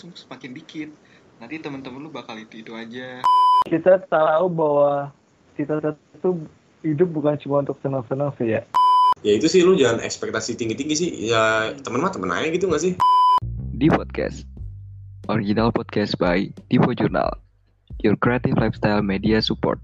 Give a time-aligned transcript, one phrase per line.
[0.00, 0.90] semakin dikit.
[1.36, 3.20] Nanti teman-teman lu bakal itu itu aja.
[3.68, 5.12] Kita tahu bahwa
[5.60, 6.30] kita itu
[6.80, 8.64] hidup bukan cuma untuk senang-senang sih ya.
[9.20, 11.10] Ya itu sih lu jangan ekspektasi tinggi-tinggi sih.
[11.28, 12.96] Ya temen mah temen aja gitu gak sih?
[13.76, 14.48] Di podcast.
[15.28, 17.36] Original podcast by Divo Journal
[18.00, 19.76] your creative lifestyle media support.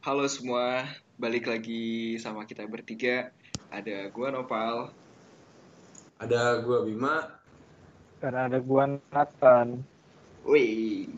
[0.00, 0.86] Halo semua
[1.20, 3.34] balik lagi sama kita bertiga.
[3.68, 4.94] Ada gua Nopal
[6.22, 7.14] ada gua Bima
[8.20, 9.84] karena ada gua Nathan
[10.46, 11.10] Wih,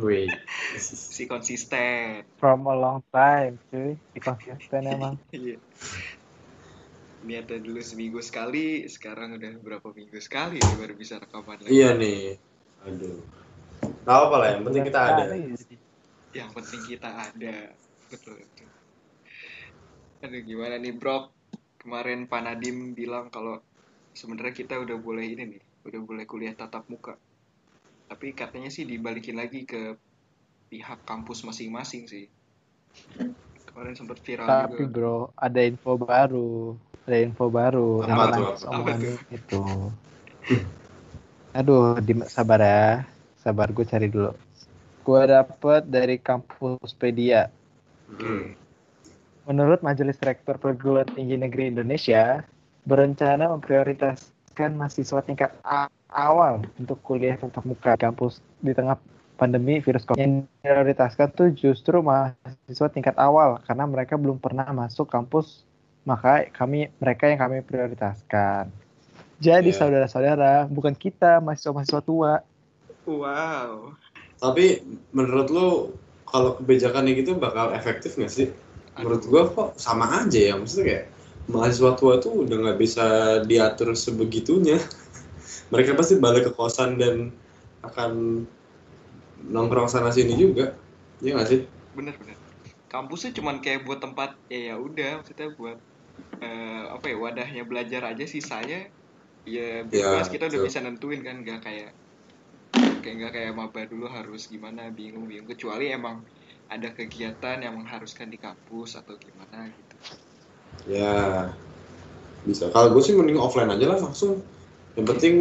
[0.00, 0.24] Wih.
[1.14, 2.24] si konsisten.
[2.40, 5.56] from a long time cuy si konsisten emang Iya.
[7.22, 11.70] Niatnya dulu seminggu sekali, sekarang udah berapa minggu sekali nih baru bisa rekaman lagi.
[11.70, 12.34] iya nih
[12.82, 13.20] aduh
[14.02, 15.22] Gak apa lah yang penting kita ada
[16.34, 17.56] Yang penting kita ada.
[18.10, 18.68] Betul betul.
[20.26, 21.30] Aduh gimana nih Bro?
[21.78, 23.62] Kemarin Pak Nadim bilang kalau
[24.12, 27.16] sebenarnya kita udah boleh ini nih, udah boleh kuliah tatap muka.
[28.08, 29.96] Tapi katanya sih dibalikin lagi ke
[30.68, 32.28] pihak kampus masing-masing sih.
[33.68, 34.92] Kemarin sempat viral tapi juga.
[34.92, 36.76] bro ada info baru
[37.08, 39.16] ada info baru Apa tuh, apa tuh?
[39.32, 39.62] itu
[41.56, 42.84] aduh di, sabar ya
[43.40, 44.36] sabar gue cari dulu
[45.08, 47.48] gue dapet dari kampus Pedia
[48.20, 48.52] Hmm.
[49.48, 52.44] Menurut Majelis Rektor Perguruan Tinggi Negeri Indonesia,
[52.82, 58.98] berencana memprioritaskan mahasiswa tingkat A- awal untuk kuliah tatap muka kampus di tengah
[59.38, 60.18] pandemi virus COVID.
[60.18, 65.64] Yang prioritaskan tuh justru mahasiswa tingkat awal karena mereka belum pernah masuk kampus,
[66.04, 68.70] maka kami mereka yang kami prioritaskan.
[69.42, 69.78] Jadi Iya.
[69.82, 72.42] saudara-saudara, bukan kita mahasiswa-mahasiswa tua.
[73.02, 73.98] Wow.
[74.38, 75.68] tapi menurut lu
[76.26, 78.50] kalau kebijakannya gitu bakal efektif gak sih
[78.98, 81.04] menurut gua kok sama aja ya maksudnya kayak
[81.50, 83.06] mahasiswa tua tuh udah nggak bisa
[83.46, 84.78] diatur sebegitunya.
[85.72, 87.32] Mereka pasti balik ke kosan dan
[87.82, 88.44] akan
[89.52, 90.72] nongkrong sana sini juga.
[91.22, 91.60] Iya nggak sih?
[91.96, 92.38] Bener bener.
[92.92, 95.78] Kampusnya cuman kayak buat tempat ya ya udah maksudnya buat
[96.44, 98.78] eh, apa ya wadahnya belajar aja sisanya.
[99.54, 100.66] Ya bebas kita udah betul.
[100.66, 101.90] bisa nentuin kan nggak kayak
[103.02, 105.48] kayak nggak kayak maba dulu harus gimana bingung bingung.
[105.52, 106.16] Kecuali emang
[106.74, 109.91] ada kegiatan yang mengharuskan di kampus atau gimana gitu
[110.88, 111.48] ya
[112.42, 112.70] bisa.
[112.74, 114.42] Kalau gue sih mending offline aja lah langsung.
[114.98, 115.34] Yang penting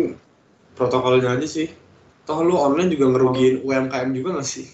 [0.78, 1.68] protokolnya aja sih.
[2.24, 4.70] Toh lu online juga ngerugiin UMKM juga gak sih?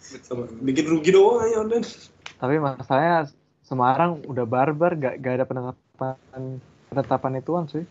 [0.00, 1.84] Sama bikin rugi doang aja online.
[2.40, 3.28] Tapi masalahnya
[3.60, 6.58] Semarang udah barbar, gak, gak ada penetapan
[6.90, 7.86] penetapan ituan sih.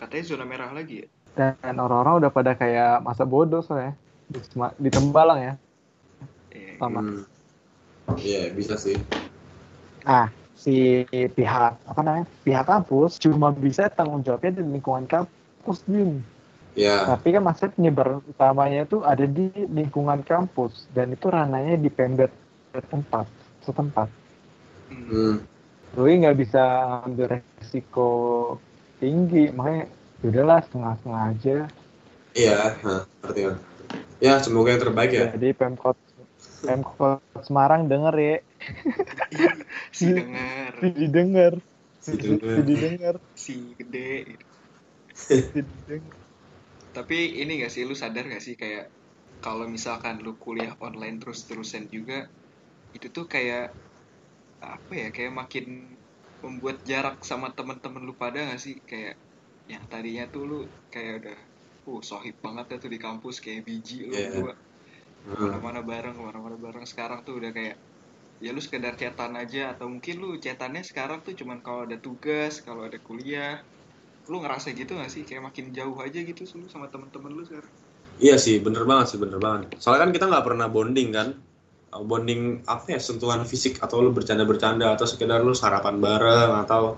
[0.00, 1.06] katanya zona merah lagi ya?
[1.38, 3.94] Dan orang-orang udah pada kayak masa bodoh soalnya.
[4.26, 4.40] Di,
[4.82, 5.54] di Tembalang ya.
[6.50, 7.00] Eh, sama.
[7.06, 7.22] Hmm.
[8.18, 8.98] Iya bisa sih.
[10.04, 16.24] ah si pihak apa namanya pihak kampus cuma bisa tanggung jawabnya di lingkungan kampus Jin.
[16.72, 21.92] Ya tapi kan maksudnya penyebaran utamanya itu ada di lingkungan kampus dan itu ranahnya di
[21.92, 22.32] pemda
[22.88, 23.28] tempat
[23.62, 24.08] setempat
[24.90, 25.34] hmm, hmm.
[25.94, 26.62] Rui nggak bisa
[27.06, 28.10] ambil resiko
[28.98, 29.86] tinggi makanya
[30.24, 31.56] yaudahlah setengah-setengah aja
[32.34, 33.56] iya, nah, ngerti kan.
[34.18, 35.30] Ya semoga yang terbaik ya.
[35.36, 35.94] jadi pemkot
[36.64, 38.34] pemkot Semarang denger ya
[39.96, 41.54] si dengar si didengar.
[42.04, 42.12] Si
[42.68, 43.16] didengar.
[43.32, 44.10] Si gede.
[44.28, 44.46] Gitu.
[45.16, 46.20] si didengar.
[46.92, 48.92] Tapi ini gak sih lu sadar gak sih kayak
[49.40, 52.28] kalau misalkan lu kuliah online terus-terusan juga
[52.94, 53.72] itu tuh kayak
[54.62, 55.96] apa ya kayak makin
[56.44, 58.76] membuat jarak sama teman-teman lu pada gak sih?
[58.84, 59.16] Kayak
[59.64, 60.58] yang tadinya tuh lu
[60.92, 61.38] kayak udah
[61.84, 64.28] uh sohib banget ya tuh di kampus kayak biji lu Iya.
[64.28, 64.54] berdua.
[65.24, 65.40] Hmm.
[65.40, 66.84] ke mana-mana bareng ke mana-mana bareng.
[66.84, 67.80] Sekarang tuh udah kayak
[68.42, 72.62] ya lu sekedar chatan aja atau mungkin lu chatannya sekarang tuh cuman kalau ada tugas
[72.62, 73.62] kalau ada kuliah
[74.26, 77.70] lu ngerasa gitu gak sih kayak makin jauh aja gitu lu sama temen-temen lu sekarang
[78.22, 79.74] Iya sih, bener banget sih, bener banget.
[79.82, 81.28] Soalnya kan kita nggak pernah bonding kan.
[81.94, 86.94] Bonding apa ya, sentuhan fisik atau lu bercanda-bercanda atau sekedar lu sarapan bareng atau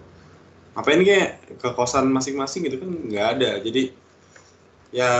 [0.76, 3.50] apa ini kayak ke kosan masing-masing gitu kan nggak ada.
[3.64, 3.82] Jadi
[4.92, 5.12] ya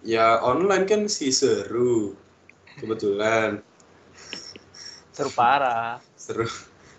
[0.00, 2.16] ya online kan sih seru
[2.80, 3.60] kebetulan
[5.14, 6.02] seru parah.
[6.18, 6.46] Seru.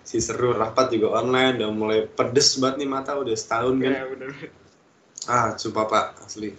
[0.06, 3.91] Si seru rapat juga online udah mulai pedes banget nih mata udah setahun kan.
[3.91, 4.31] Ya bener.
[5.27, 6.56] Ah sumpah pak asli.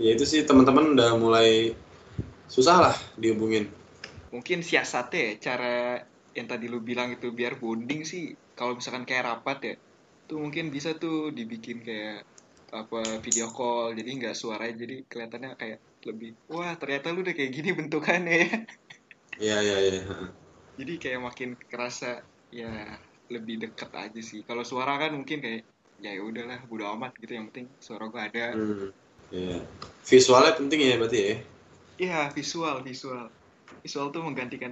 [0.00, 1.76] Ya itu sih teman-teman udah mulai
[2.48, 3.68] susah lah dihubungin.
[4.32, 5.76] Mungkin siasatnya ya cara
[6.36, 9.74] yang tadi lu bilang itu biar bonding sih kalau misalkan kayak rapat ya
[10.28, 12.22] tuh mungkin bisa tuh dibikin kayak
[12.74, 17.52] apa video call jadi nggak suaranya jadi kelihatannya kayak lebih wah ternyata lu udah kayak
[17.56, 18.50] gini bentukannya ya.
[19.36, 20.00] Iya iya iya.
[20.76, 22.20] Jadi kayak makin kerasa
[22.52, 22.68] ya
[23.32, 25.62] lebih deket aja sih kalau suara kan mungkin kayak
[25.98, 28.88] ya udahlah bodo amat gitu yang penting suara gue ada Hmm.
[29.26, 29.58] Iya.
[30.06, 31.34] Visualnya penting ya berarti ya.
[31.98, 33.26] Iya visual visual
[33.82, 34.70] visual tuh menggantikan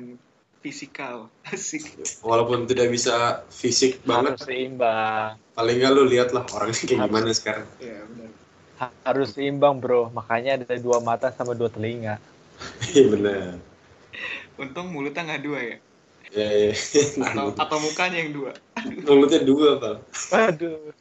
[0.63, 1.83] fisikal asik
[2.23, 7.11] Walaupun tidak bisa fisik banget, harus seimbang paling nggak lu lihat lah orangnya kayak Harus.
[7.11, 7.67] gimana sekarang.
[7.83, 8.31] ya benar
[8.79, 12.23] Ha- harus seimbang bro makanya ada dua mata sama dua telinga
[12.95, 13.59] Iya benar.
[14.59, 15.77] untung mulutnya nggak dua ya
[16.33, 16.73] Ya, ya.
[17.29, 18.53] atau atau mukanya yang dua
[19.05, 19.95] mulutnya dua pal.
[20.33, 20.93] aduh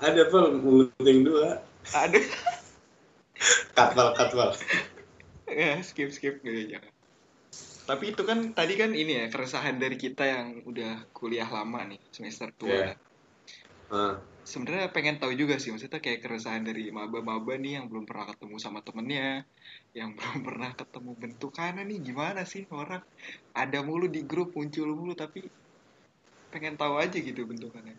[0.00, 1.60] Ada pal mulut yang dua.
[1.92, 2.24] aduh
[3.76, 4.50] cut pal.
[5.50, 6.92] ya skip skip gitu jangan
[7.90, 11.98] tapi itu kan tadi kan ini ya keresahan dari kita yang udah kuliah lama nih
[12.14, 12.94] semester tua Iya.
[13.90, 14.14] Nah,
[14.50, 18.56] sebenarnya pengen tahu juga sih maksudnya kayak keresahan dari maba-maba nih yang belum pernah ketemu
[18.58, 19.46] sama temennya
[19.98, 23.02] yang belum pernah ketemu bentukannya nih gimana sih orang
[23.54, 25.46] ada mulu di grup muncul mulu tapi
[26.50, 27.94] pengen tahu aja gitu bentukannya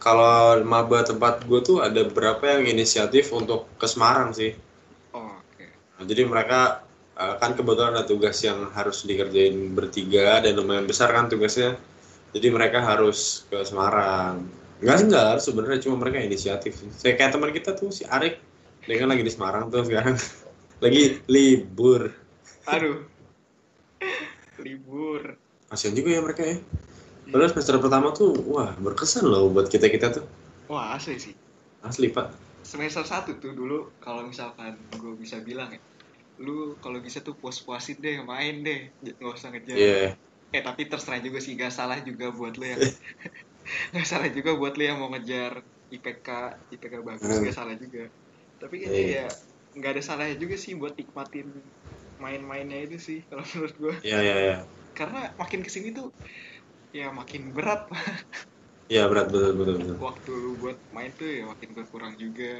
[0.00, 4.52] kalau maba tempat gue tuh ada beberapa yang inisiatif untuk ke Semarang sih.
[5.16, 5.66] oh, oke
[5.96, 6.84] Nah, jadi mereka
[7.16, 11.78] eh, kan kebetulan ada tugas yang harus dikerjain bertiga dan lumayan besar kan tugasnya.
[12.34, 14.63] Jadi mereka harus ke Semarang.
[14.82, 16.72] Enggak sih enggak, sebenarnya cuma mereka inisiatif.
[16.92, 18.38] Saya kayak teman kita tuh si Arik,
[18.84, 20.16] dia kan lagi di Semarang tuh sekarang.
[20.84, 22.12] lagi libur.
[22.64, 23.04] aduh
[24.64, 25.36] libur
[25.68, 26.56] Kasian juga ya mereka ya.
[27.24, 30.24] Padahal semester pertama tuh, wah berkesan loh buat kita-kita tuh.
[30.64, 31.34] wah asli sih
[31.80, 32.32] Asli pak.
[32.64, 35.80] semester satu tuh dulu kalau misalkan gue bisa bilang ya
[36.40, 40.16] lu kalau bisa tuh puas-puasin deh main deh nggak usah ngejar Iya.
[40.50, 42.80] eh tapi terserah juga sih gak salah juga buat lu yang
[43.96, 45.52] gak salah juga buat lu yang mau ngejar
[45.94, 46.28] IPK
[46.74, 47.44] IPK bagus Hmm.
[47.46, 48.02] gak salah juga
[48.60, 49.06] tapi kan Iya.
[49.16, 49.24] ya
[49.78, 51.48] nggak ada salahnya juga sih buat nikmatin
[52.22, 54.56] main-mainnya itu sih kalau menurut gue Iya, iya, iya.
[54.98, 56.08] karena makin ke sini tuh
[56.94, 57.90] ya makin berat
[58.92, 59.96] Iya berat betul betul betul.
[60.04, 62.50] waktu lu buat main tuh ya makin berkurang juga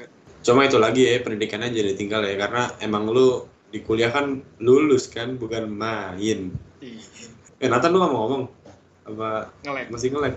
[0.47, 3.29] Cuma itu lagi ya pendidikannya jadi tinggal ya karena emang lu
[3.73, 4.27] di kuliah kan
[4.67, 6.39] lulus kan bukan main.
[6.81, 7.03] Ih,
[7.63, 8.43] Eh Nathan lu nggak mau ngomong
[9.11, 9.29] apa
[9.63, 10.35] ngelag masih ngelag?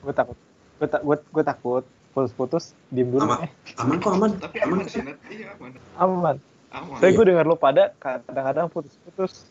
[0.00, 0.36] Gue takut.
[0.76, 1.84] Gue tak gue, gue takut.
[2.10, 3.22] Putus-putus diem dulu.
[3.22, 3.46] Aman.
[3.46, 4.30] eh Aman kok aman.
[4.34, 4.98] tapi Aman aman sih
[5.30, 5.70] iya aman.
[5.94, 6.36] Aman.
[6.74, 6.98] Aman.
[6.98, 9.46] Saya gue dengar lo pada kadang-kadang putus-putus.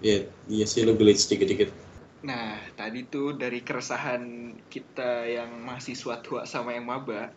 [0.00, 1.72] Iya iya sih lu glitch dikit-dikit.
[2.20, 7.32] Nah, tadi tuh dari keresahan kita yang mahasiswa tua sama yang maba,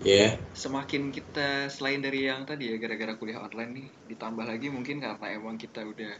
[0.00, 0.40] Iya.
[0.56, 5.26] semakin kita selain dari yang tadi ya gara-gara kuliah online nih, ditambah lagi mungkin karena
[5.36, 6.16] emang kita udah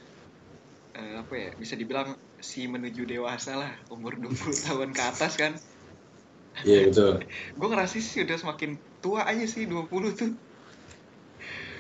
[0.99, 2.09] eh, apa ya, bisa dibilang
[2.41, 5.53] si menuju dewasa lah, umur 20 tahun ke atas kan.
[6.67, 7.13] Iya betul.
[7.59, 8.71] Gue ngerasa sih udah semakin
[9.01, 10.31] tua aja sih 20 tuh.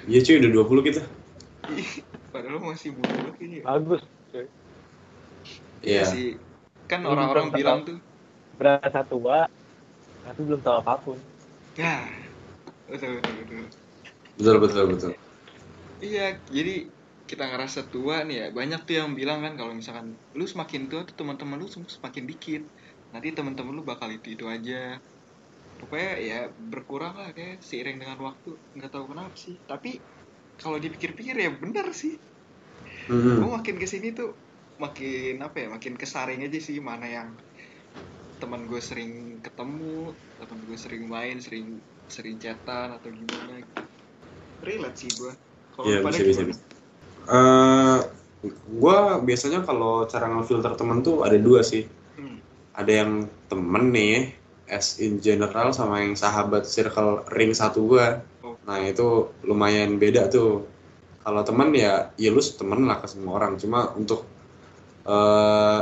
[0.09, 1.03] Iya cuy udah 20 kita.
[2.33, 3.63] Padahal masih muda kayaknya.
[3.65, 4.03] bagus
[5.83, 6.05] Iya.
[6.13, 6.27] sih.
[6.91, 7.99] Kan orang-orang bilang tuh,
[8.59, 9.47] berasa tua
[10.27, 11.19] tapi belum tahu apa pun
[11.79, 12.11] ya,
[12.91, 13.63] betul betul betul.
[14.37, 15.13] Betul betul betul.
[16.01, 16.75] Iya, jadi
[17.31, 18.47] kita ngerasa tua nih ya.
[18.59, 20.07] Banyak tuh yang bilang kan kalau misalkan
[20.39, 22.63] lu semakin tua tuh teman-teman lu sem- semakin dikit.
[23.13, 24.75] Nanti teman-teman lu bakal itu itu aja.
[25.81, 26.39] Pokoknya ya
[26.73, 28.51] berkurang lah kayak seiring dengan waktu.
[28.77, 29.57] Nggak tahu kenapa sih.
[29.71, 29.91] Tapi
[30.61, 32.15] kalau dipikir-pikir ya bener sih.
[33.11, 33.35] Mhm.
[33.41, 34.29] Gue makin ke sini tuh
[34.83, 35.67] makin apa ya?
[35.75, 37.29] Makin kesaring aja sih mana yang
[38.41, 39.13] teman gue sering
[39.45, 41.67] ketemu, teman gue sering main, sering
[42.15, 43.83] sering chatan atau gimana gitu.
[44.67, 45.33] Relate sih gue.
[45.75, 46.43] Kalau lu pada bisa bisa.
[46.43, 46.51] gimana?
[46.53, 46.80] bisa.
[47.31, 47.99] Eh,
[48.75, 51.87] gua biasanya kalau cara ngefilter temen tuh ada dua sih.
[52.19, 52.43] Hmm.
[52.75, 54.35] Ada yang temen nih,
[54.67, 58.19] as in general sama yang sahabat circle ring satu gua.
[58.43, 58.59] Oh.
[58.67, 60.67] Nah itu lumayan beda tuh.
[61.23, 63.55] Kalau temen ya, ya lu temen lah ke semua orang.
[63.63, 64.27] Cuma untuk
[65.07, 65.81] eh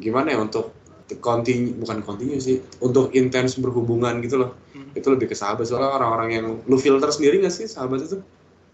[0.00, 0.76] gimana ya untuk
[1.18, 4.52] continue bukan continue sih, untuk intens berhubungan gitu loh.
[4.76, 4.92] Hmm.
[4.92, 8.20] Itu lebih ke sahabat soalnya orang-orang yang lu filter sendiri gak sih sahabat itu?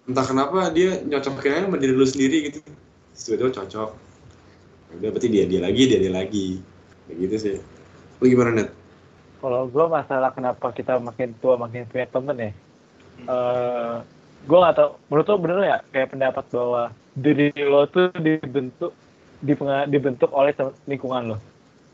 [0.06, 2.58] Entah kenapa dia nyocoknya sama diri lu sendiri gitu.
[2.62, 3.90] Terus Tiba-tiba cocok.
[4.96, 6.62] Udah berarti dia dia lagi, dia dia lagi.
[7.10, 7.56] Kayak gitu sih.
[8.22, 8.70] Lu gimana net?
[9.40, 12.50] kalau gue masalah kenapa kita makin tua makin punya temen ya
[13.30, 13.94] eh
[14.46, 16.82] gue gak tau menurut lo bener ya kayak pendapat bahwa
[17.14, 18.92] diri lo tuh dibentuk
[19.86, 20.50] dibentuk oleh
[20.90, 21.38] lingkungan lo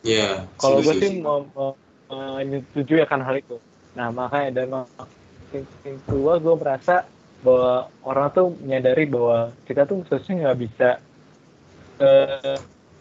[0.02, 0.50] Iya.
[0.58, 1.78] kalau gue sih mau, mau
[2.10, 3.56] menyetujui akan hal itu
[3.94, 5.62] nah makanya dan makin
[6.08, 7.06] tua gue merasa
[7.42, 10.88] bahwa orang tuh menyadari bahwa kita tuh seharusnya nggak bisa
[11.98, 12.58] eh,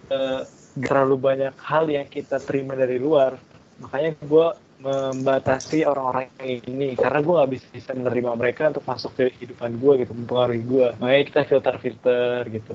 [0.09, 0.41] eh,
[0.81, 3.37] terlalu banyak hal yang kita terima dari luar
[3.81, 4.47] makanya gue
[4.81, 9.93] membatasi orang-orang ini karena gue nggak bisa, bisa menerima mereka untuk masuk ke kehidupan gue
[10.05, 12.73] gitu mempengaruhi gue makanya kita filter filter gitu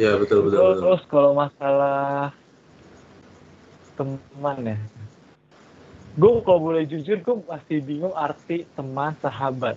[0.00, 0.56] Iya betul betul.
[0.56, 0.80] terus, betul.
[0.80, 2.32] terus kalau masalah
[3.92, 4.78] teman ya
[6.16, 9.76] gue kalau boleh jujur gue masih bingung arti teman sahabat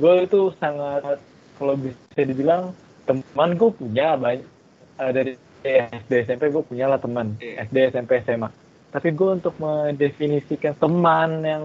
[0.00, 1.20] gue itu sangat
[1.60, 2.72] kalau bisa dibilang
[3.04, 4.48] teman gue punya banyak
[4.96, 7.36] eh, dari SD SMP gue punya lah teman.
[7.36, 8.48] SD SMP SMA.
[8.90, 11.64] Tapi gue untuk mendefinisikan teman yang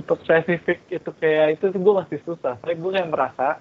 [0.00, 2.56] super spesifik itu kayak itu tuh gue masih susah.
[2.56, 3.60] Tapi gue kayak merasa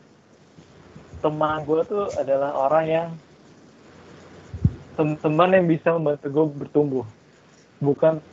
[1.20, 3.10] teman gue tuh adalah orang yang
[4.96, 7.06] tem- teman yang bisa membantu gue bertumbuh.
[7.84, 8.24] Bukan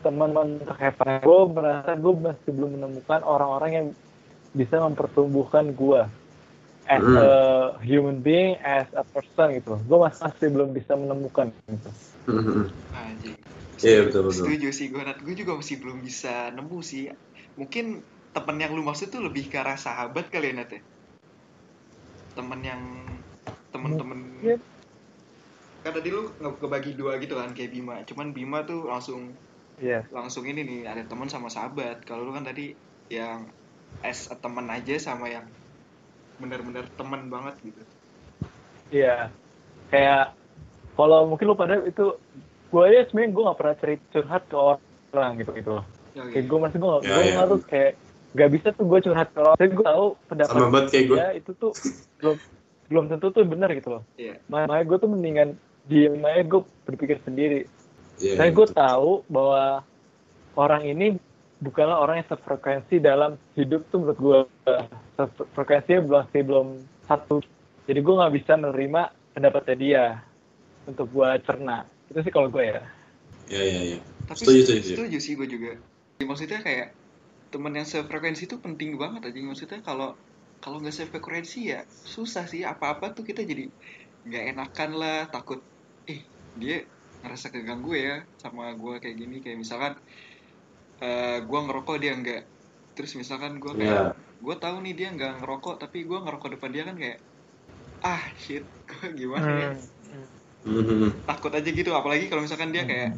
[0.00, 1.20] teman untuk have fun.
[1.20, 3.86] gue merasa gue masih belum menemukan orang-orang yang
[4.56, 6.00] bisa mempertumbuhkan gue
[6.88, 7.16] as Hmm.
[7.20, 7.28] a
[7.84, 11.90] human being as a person gitu gue masih, masih belum bisa menemukan gitu
[12.90, 13.36] Anjing.
[13.80, 14.44] Iya, betul, betul.
[14.44, 15.18] Setuju sih gue, Nat.
[15.24, 17.08] Gue juga masih belum bisa nemu sih.
[17.56, 18.04] Mungkin
[18.36, 20.80] temen yang lu maksud tuh lebih ke arah sahabat kali ya, Nat ya?
[22.36, 22.82] Temen yang
[23.72, 24.58] temen-temen Mungkin.
[25.80, 29.32] kan tadi lu nge- ngebagi dua gitu kan kayak Bima cuman Bima tuh langsung
[29.80, 30.04] Iya.
[30.12, 32.76] langsung ini nih ada teman sama sahabat kalau lu kan tadi
[33.08, 33.48] yang
[34.04, 35.48] as a teman aja sama yang
[36.36, 37.82] benar-benar teman banget gitu
[38.90, 39.30] Iya.
[39.86, 40.34] Kayak
[40.98, 42.18] kalau mungkin lu pada itu
[42.70, 45.84] gue aja sebenarnya gue gak pernah cerita curhat ke orang gitu gitu loh.
[46.14, 47.92] Ya, Kayak gue masih gue gak, Ya, gue nggak tuh kayak
[48.30, 49.56] gak bisa tuh gue curhat ke orang.
[49.58, 51.18] Tapi gue tahu pendapat Sama banget kayak gue.
[51.38, 51.72] itu tuh
[52.18, 52.36] belum
[52.90, 54.02] belum tentu tuh benar gitu loh.
[54.18, 54.34] Iya.
[54.50, 55.48] Makanya gue tuh mendingan
[55.86, 57.60] diem aja gue berpikir sendiri.
[58.20, 59.80] Iya, Saya gue tahu bahwa
[60.54, 61.16] orang ini
[61.60, 64.38] bukanlah orang yang sefrekuensi dalam hidup tuh menurut gue
[65.56, 66.68] frekuensinya belum masih belum
[67.08, 67.36] satu.
[67.88, 70.04] Jadi gue nggak bisa menerima pendapatnya dia
[70.84, 71.88] untuk gue cerna.
[72.12, 72.84] Itu sih kalau gue ya.
[73.50, 73.98] Iya, iya, iya.
[74.30, 75.16] tapi Setuju, setuju, setuju.
[75.18, 75.70] sih gue juga
[76.22, 76.94] maksudnya kayak
[77.50, 80.14] teman yang sefrekuensi itu penting banget aja maksudnya kalau
[80.62, 83.66] kalau nggak sefrekuensi ya susah sih apa-apa tuh kita jadi
[84.22, 85.58] nggak enakan lah takut
[86.06, 86.22] eh
[86.54, 86.86] dia
[87.20, 88.12] ngerasa keganggu ya
[88.42, 89.92] sama gue kayak gini kayak misalkan
[91.04, 92.40] eh gue ngerokok dia enggak
[92.94, 94.14] terus misalkan gue kayak Iya.
[94.44, 97.18] gue tahu nih dia nggak ngerokok tapi gue ngerokok depan dia kan kayak
[98.10, 98.64] ah shit
[99.00, 99.68] gue gimana ya
[100.64, 101.10] Mhm.
[101.28, 102.90] takut aja gitu apalagi kalau misalkan dia Hmm.
[102.90, 103.10] kayak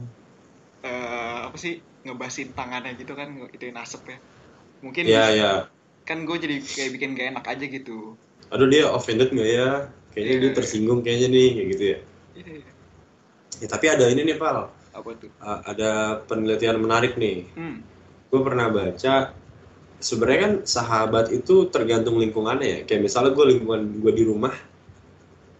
[0.86, 4.18] eh apa sih ngebasin tangannya gitu kan ituin asap ya
[4.84, 5.72] mungkin Iya, iya.
[6.08, 7.92] kan gue jadi kayak bikin gak enak aja gitu
[8.54, 9.68] Aduh dia offended nggak ya?
[10.12, 10.56] Kayaknya dia Iya.
[10.56, 11.98] tersinggung kayaknya nih, kayak gitu ya.
[12.34, 12.71] Iya, iya.
[13.60, 14.70] Ya, tapi ada ini nih, Pal.
[14.92, 17.48] apa tuh A- Ada penelitian menarik nih.
[17.56, 17.78] hmm
[18.32, 19.36] Gue pernah baca,
[20.00, 22.78] sebenarnya kan sahabat itu tergantung lingkungannya ya.
[22.88, 24.56] Kayak misalnya gue lingkungan gue di rumah,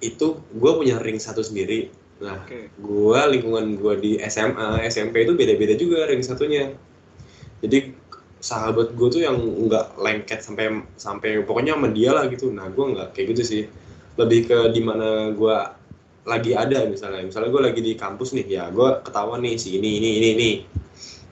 [0.01, 1.93] itu gue punya ring satu sendiri.
[2.25, 6.73] Nah, oke gue lingkungan gue di SMA, SMP itu beda-beda juga ring satunya.
[7.61, 7.93] Jadi
[8.43, 12.51] sahabat gue tuh yang nggak lengket sampai sampai pokoknya sama dia lah gitu.
[12.51, 13.63] Nah gue nggak kayak gitu sih.
[14.17, 15.57] Lebih ke di mana gue
[16.23, 17.27] lagi ada misalnya.
[17.27, 20.51] Misalnya gue lagi di kampus nih, ya gue ketahuan nih si ini ini ini ini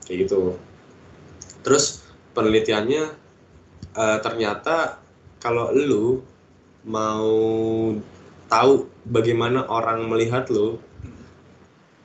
[0.06, 0.58] kayak gitu.
[1.62, 2.02] Terus
[2.34, 3.04] penelitiannya
[3.94, 4.98] eh, ternyata
[5.38, 6.20] kalau lu
[6.86, 7.30] mau
[8.50, 8.72] tahu
[9.06, 10.80] bagaimana orang melihat lu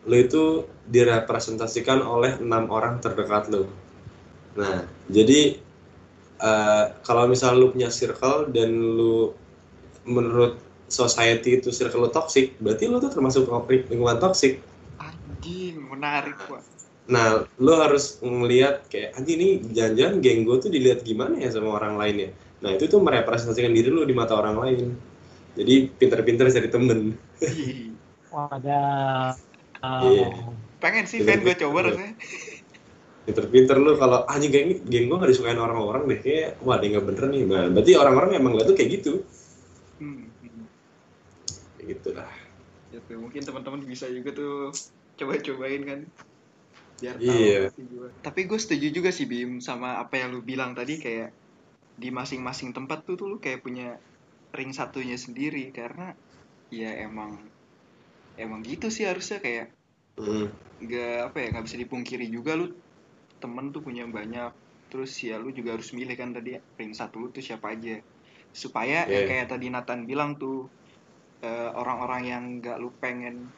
[0.06, 3.65] lo itu direpresentasikan oleh enam orang terdekat lo.
[4.54, 5.58] Nah, jadi
[6.38, 9.34] eh, kalau misal lu punya circle dan lu
[10.06, 13.50] menurut society itu circle lu toxic, berarti lu tuh termasuk
[13.89, 14.62] lingkungan toxic.
[15.01, 16.63] anjing menarik pak
[17.06, 21.77] Nah, lu harus ngelihat kayak anjing ini jangan-jangan geng gue tuh dilihat gimana ya sama
[21.77, 22.30] orang lain ya.
[22.65, 24.98] Nah, itu tuh merepresentasikan diri lu di mata orang lain.
[25.54, 27.13] Jadi pinter-pinter cari temen.
[28.34, 29.38] Wadah.
[29.86, 30.27] Iya.
[30.82, 32.13] pengen sih pengen gue coba rasanya
[33.25, 37.06] pinter-pinter lu kalau anjing geng geng gue gak disukain orang-orang deh kayak wah dia nggak
[37.10, 39.13] bener nih nah, berarti orang-orang emang liat tuh kayak gitu
[39.98, 40.25] hmm.
[41.92, 42.32] Gitu lah
[42.94, 44.54] gitu mungkin teman-teman bisa juga tuh
[45.20, 46.00] coba-cobain kan
[47.01, 47.70] biar tahu Iya.
[47.75, 48.08] sih gua.
[48.25, 51.30] tapi gue setuju juga sih Bim sama apa yang lu bilang tadi kayak
[52.01, 53.88] di masing-masing tempat tuh tuh lu kayak punya
[54.58, 56.08] ring satunya sendiri karena
[56.80, 57.32] ya emang
[58.44, 59.65] emang gitu sih harusnya kayak
[60.18, 60.48] Hmm,
[60.84, 62.65] nggak apa ya nggak bisa dipungkiri juga lu
[63.42, 64.51] temen tuh punya banyak
[64.92, 67.96] terus ya lu juga harus milih kan tadi ring satu lu tuh siapa aja
[68.63, 69.30] supaya yang Iya.
[69.30, 70.58] kayak tadi Nathan bilang tuh
[71.42, 73.50] eh, orang-orang yang nggak lu pengen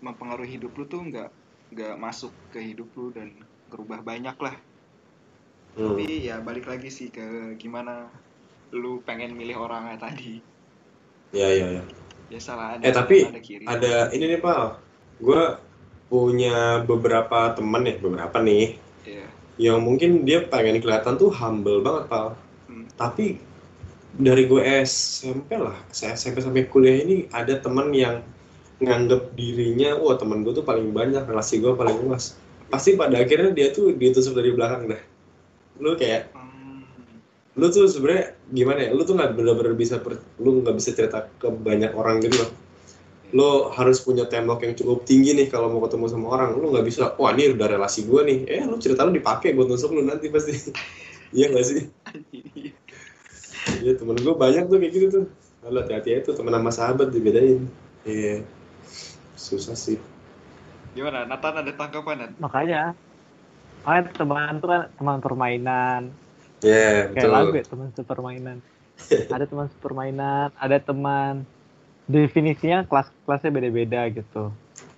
[0.00, 1.30] mempengaruhi hidup lu tuh nggak
[1.74, 3.32] nggak masuk ke hidup lu dan
[3.68, 4.54] berubah banyak lah
[5.74, 5.82] hmm.
[5.82, 8.06] tapi ya balik lagi sih ke gimana
[8.70, 10.38] lu pengen milih orangnya tadi
[11.34, 11.82] ya ya ya
[12.26, 14.78] biasalah ada Eh, tapi ada kiri ada ini nih pal
[15.18, 15.42] gue
[16.06, 19.26] punya beberapa temen ya beberapa nih Iya.
[19.56, 22.34] yang mungkin dia pengen kelihatan tuh humble banget pal
[22.66, 22.82] Hmm.
[22.98, 23.38] tapi
[24.16, 25.76] dari gue SMP lah.
[25.92, 28.24] Saya SMP sampai kuliah ini ada temen yang
[28.80, 32.36] nganggep dirinya wah temen gue tuh paling banyak relasi gue paling luas.
[32.72, 35.00] Pasti pada akhirnya dia tuh ditusuk dari belakang dah.
[35.80, 36.84] Lu kayak Hmm.
[37.56, 38.90] lu tuh sebenarnya gimana ya?
[38.92, 42.50] Lu tuh nggak benar-benar bisa per- lu nggak bisa cerita ke banyak orang gitu loh.
[43.36, 46.56] Lu harus punya tembok yang cukup tinggi nih kalau mau ketemu sama orang.
[46.56, 48.48] Lu nggak bisa wah ini udah relasi gua nih.
[48.48, 50.52] Eh lu cerita lu dipakai buat nusuk lu nanti pasti.
[51.34, 51.82] Iya nggak sih
[53.82, 55.24] iya temen gua banyak tuh kayak gitu tuh.
[55.66, 57.66] Lalu hati-hati tuh temen sama sahabat dibedain.
[58.06, 58.46] Iya.
[59.34, 59.98] Susah sih.
[60.94, 61.28] Gimana?
[61.28, 62.32] Nathan ada tanggapan Nat?
[62.40, 62.82] makanya
[63.84, 66.02] makanya teman tuh kan teman permainan.
[66.64, 68.58] Iya, kayak lagu ya teman sepermainan
[69.28, 71.44] ada teman sepermainan ada teman
[72.08, 74.50] definisinya kelas kelasnya beda-beda gitu.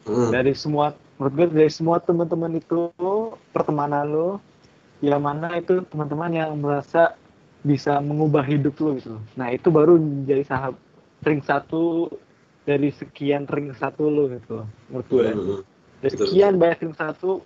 [0.08, 0.32] Hmm.
[0.32, 2.88] dari semua menurut gue dari semua teman-teman itu
[3.52, 4.30] pertemanan lo
[5.04, 7.12] yang mana itu teman-teman yang merasa
[7.62, 10.78] bisa mengubah hidup lo gitu nah itu baru menjadi sahabat
[11.26, 12.06] ring satu
[12.62, 15.62] dari sekian ring satu lo gitu menurut gue Hmm.
[15.98, 16.26] dari Betul.
[16.30, 17.42] sekian banyak ring satu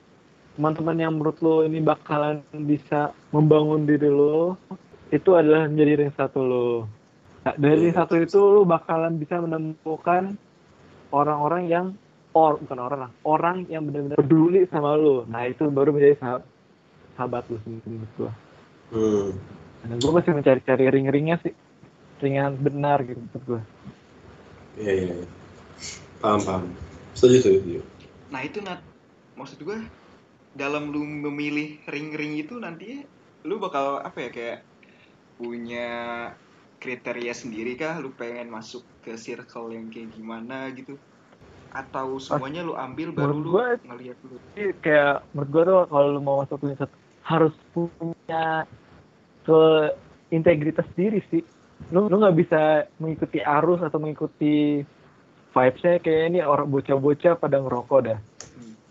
[0.52, 4.61] teman-teman yang menurut lo ini bakalan bisa membangun diri lo
[5.09, 6.69] itu adalah menjadi ring satu lo
[7.42, 10.37] nah, dari ring satu itu lo bakalan bisa menemukan
[11.09, 11.87] orang-orang yang
[12.33, 16.45] or bukan orang lah orang yang benar-benar peduli sama lo nah itu baru menjadi sahabat
[17.16, 18.33] sahabat lo sendiri menurut gue
[18.92, 19.33] Hmm.
[19.87, 21.55] Nah, gue masih mencari-cari ring-ringnya sih
[22.23, 23.62] ring yang benar gitu menurut gue
[24.73, 25.27] Iya, iya, iya.
[26.25, 26.65] Paham, paham.
[27.12, 27.81] Setuju, setuju.
[28.33, 28.81] Nah itu Nat,
[29.37, 29.79] maksud gue
[30.57, 33.05] dalam lu memilih ring-ring itu nanti
[33.45, 34.59] lu bakal apa ya kayak
[35.37, 35.89] punya
[36.79, 40.95] kriteria sendiri kah lu pengen masuk ke circle yang kayak gimana gitu
[41.73, 46.09] atau semuanya lu ambil baru menurut lu ngeliat dulu Jadi kayak menurut gue tuh kalau
[46.12, 48.69] lu mau masuk satu harus punya
[49.42, 49.61] ke
[50.30, 51.42] integritas diri sih.
[51.90, 54.81] Lu lu nggak bisa mengikuti arus atau mengikuti
[55.52, 58.18] vibesnya kayak ini orang bocah-bocah pada ngerokok dah.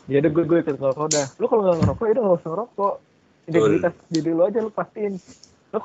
[0.09, 1.25] Ya udah gue gue ikut ngerokok dah.
[1.39, 2.95] Lu kalau nggak ngerokok ya udah nggak usah ngerokok.
[3.49, 5.13] Integritas diri lu aja lu pastiin.
[5.73, 5.79] Lu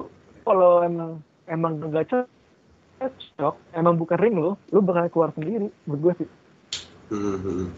[0.45, 1.11] kalau emang
[1.47, 6.29] emang nggak cocok emang bukan ring lu lu bakal keluar sendiri menurut gue sih.
[7.07, 7.69] Hmm, hmm.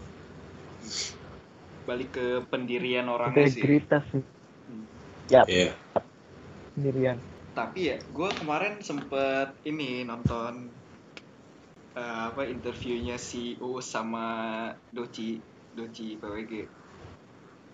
[1.85, 3.61] balik ke pendirian orangnya sih.
[3.61, 4.05] Integritas.
[4.09, 4.21] Sih
[5.29, 5.77] Iya.
[6.79, 7.19] Sendirian.
[7.57, 10.53] Tapi ya gue kemarin sempet ini nonton
[11.99, 14.25] eh, apa interviewnya si Uus sama
[14.95, 15.27] Doci
[15.77, 16.53] Doci PWG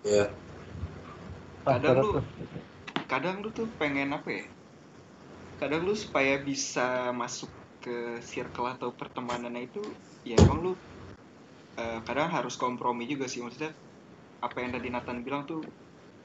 [0.04, 0.38] Iya.
[1.70, 2.22] Kadang lu-
[3.12, 4.44] kadang lu tuh pengen apa ya?
[5.60, 6.86] Kadang lu supaya bisa
[7.20, 7.50] masuk
[7.84, 7.96] ke
[8.30, 9.82] circle atau pertemanannya itu
[10.28, 10.72] ya emang lu
[11.82, 13.40] eh, kadang harus kompromi juga sih.
[13.44, 13.72] Maksudnya
[14.46, 15.60] apa yang tadi Nathan bilang tuh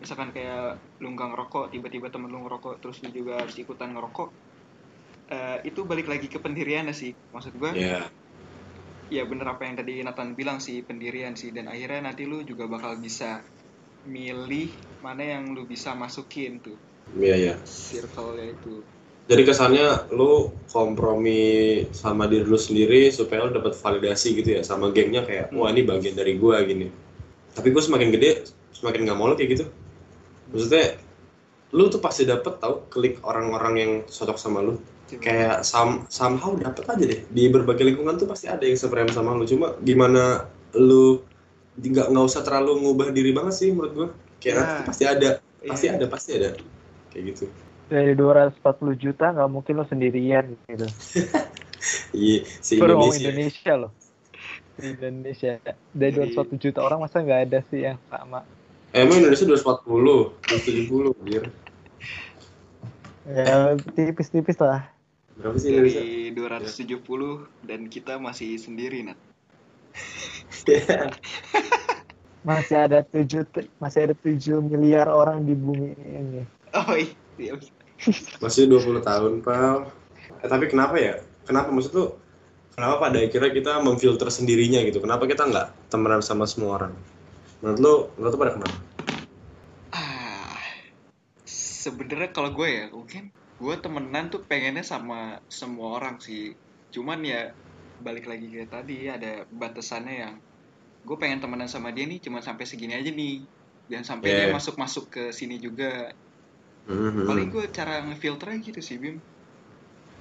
[0.02, 0.60] misalkan kayak
[1.02, 4.30] lu nggak ngerokok tiba-tiba temen lu ngerokok terus lu juga harus ikutan ngerokok
[5.36, 8.12] eh, itu balik lagi ke pendiriannya sih maksud gue Iya.
[9.16, 12.64] ya bener apa yang tadi Nathan bilang sih pendirian sih dan akhirnya nanti lu juga
[12.74, 13.30] bakal bisa
[14.16, 14.70] milih
[15.06, 16.78] mana yang lu bisa masukin tuh
[17.18, 17.54] Iya, iya.
[17.90, 18.74] circle-nya itu
[19.30, 19.88] Jadi kesannya
[20.18, 20.32] lu
[20.76, 21.42] kompromi
[21.96, 25.82] sama diri lu sendiri supaya lu dapat validasi gitu ya sama gengnya kayak wah ini
[25.88, 26.88] bagian dari gua gini.
[27.56, 28.30] Tapi gue semakin gede
[28.78, 29.66] semakin nggak mau lo kayak gitu.
[30.52, 31.00] Maksudnya
[31.72, 34.76] lu tuh pasti dapet tau klik orang-orang yang cocok sama lu.
[35.12, 39.36] Kayak sam somehow dapet aja deh di berbagai lingkungan tuh pasti ada yang seframe sama
[39.36, 39.44] lu.
[39.44, 41.20] Cuma gimana lu
[41.76, 44.08] nggak nggak usah terlalu ngubah diri banget sih menurut gua.
[44.40, 44.60] Kayak Ya.
[44.60, 45.30] nanti tuh pasti ada,
[45.62, 45.94] pasti Iya.
[45.96, 46.50] ada, pasti ada.
[47.12, 47.46] Kayak gitu.
[47.92, 50.88] dari 240 juta nggak mungkin lo sendirian gitu.
[52.14, 53.28] Iya, si Indonesia.
[53.28, 53.92] Indonesia loh.
[54.78, 55.52] Di Indonesia
[55.92, 58.48] dari Jadi- 240 juta orang masa nggak ada sih yang sama.
[58.91, 61.43] Emang Indonesia 240, 270, anjir.
[63.23, 64.84] Ya tipis-tipis lah.
[65.39, 66.04] Berapa sih Indonesia?
[66.04, 69.15] dari 270 dan kita masih sendiri Nat
[72.47, 73.47] Masih ada 7
[73.80, 76.43] masih ada 7 miliar orang di bumi ini.
[76.75, 76.93] oh
[77.39, 77.56] iya
[78.43, 79.88] Masih 20 tahun, Pal.
[80.43, 81.21] Eh, tapi kenapa ya?
[81.47, 82.06] Kenapa maksud lu?
[82.75, 84.99] Kenapa pada akhirnya kita memfilter sendirinya gitu?
[84.99, 86.93] Kenapa kita nggak temenan sama semua orang?
[87.62, 88.78] Menurut lu, menurut lu pada kenapa?
[89.93, 90.58] ah
[91.45, 93.30] sebenarnya kalau gue ya mungkin
[93.62, 96.58] gue temenan tuh pengennya sama semua orang sih.
[96.89, 97.54] Cuman ya
[98.02, 100.34] balik lagi kayak tadi ada batasannya yang
[101.06, 103.45] gue pengen temenan sama dia nih cuman sampai segini aja nih.
[103.86, 104.56] Dan sampai dia Yeah.
[104.58, 106.10] masuk masuk ke sini juga.
[106.89, 109.21] Hmm, paling gue cara ngefilternya gitu sih Bim.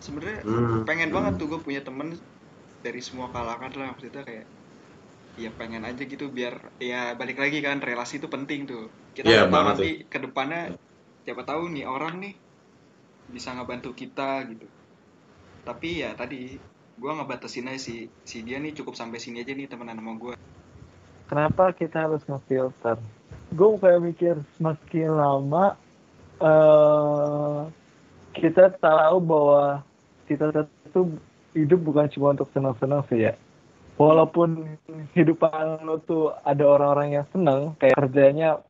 [0.04, 2.12] Sebenarnya hmm, pengen banget tuh gue punya temen
[2.84, 4.44] dari semua kalangan lah maksudnya kayak
[5.44, 6.54] ya pengen aja gitu biar
[6.90, 8.82] ya balik lagi kan relasi itu penting tuh.
[9.16, 10.58] Kita nggak tahu nanti ke depannya
[11.24, 12.32] siapa tahu nih orang nih
[13.34, 14.66] bisa ngebantu kita gitu.
[15.68, 16.36] Tapi ya tadi
[17.00, 17.92] gue ngebatasin aja si
[18.30, 20.34] si dia nih cukup sampai sini aja nih temenan sama gue
[21.30, 22.98] Kenapa kita harus ngefilter?
[23.50, 25.74] gue kayak mikir semakin lama
[26.42, 27.60] eh
[28.38, 29.82] kita tahu bahwa
[30.28, 30.44] kita
[30.86, 31.00] itu
[31.58, 33.32] hidup bukan cuma untuk senang-senang sih ya
[34.00, 34.80] walaupun
[35.12, 38.64] hidupan lo tuh ada orang-orang yang seneng kayak kerjanya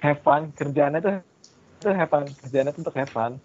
[0.00, 1.12] have fun kerjaannya tuh
[1.84, 3.36] itu have fun kerjaannya tuh untuk have fun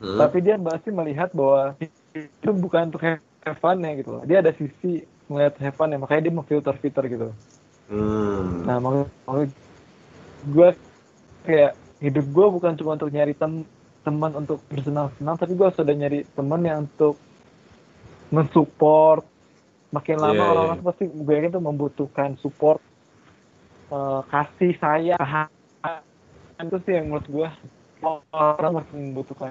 [0.00, 0.16] Hmm.
[0.16, 1.76] tapi dia pasti melihat bahwa
[2.16, 6.00] itu bukan untuk have have fun ya gitu dia ada sisi melihat have fun ya
[6.00, 7.28] makanya dia memfilter filter gitu
[7.90, 8.62] Hmm.
[8.70, 9.50] Nah, maksud, maksud
[10.54, 10.68] gue
[11.42, 13.66] kayak hidup gue bukan cuma untuk nyari tem
[14.06, 17.18] teman untuk bersenang-senang, tapi gue sudah nyari teman yang untuk
[18.30, 19.26] mensupport.
[19.90, 20.86] Makin lama Iya, orang-orang iya.
[20.86, 22.78] pasti gue yakin tuh membutuhkan support,
[23.90, 26.02] eh, kasih sayang, kehangahan.
[26.60, 27.48] itu sih yang menurut gue
[28.30, 29.50] orang makin membutuhkan.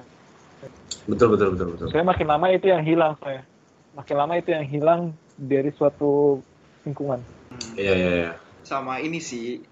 [1.09, 1.87] Betul betul betul betul.
[1.89, 3.41] Soalnya makin lama itu yang hilang saya.
[3.97, 5.01] Makin lama itu yang hilang
[5.35, 6.39] dari suatu
[6.85, 7.19] lingkungan.
[7.49, 7.73] Hmm.
[7.75, 8.31] Iya iya iya.
[8.61, 9.65] sama ini sih